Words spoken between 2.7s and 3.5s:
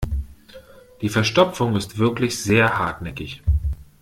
hartnäckig.